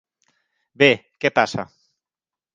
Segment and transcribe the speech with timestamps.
[0.83, 0.89] Bé,
[1.25, 1.67] què passa?